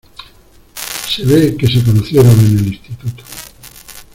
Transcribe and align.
Se 1.15 1.23
ve 1.23 1.55
que 1.55 1.67
se 1.67 1.83
conocieron 1.83 2.31
en 2.39 2.57
el 2.57 2.67
instituto. 2.73 3.23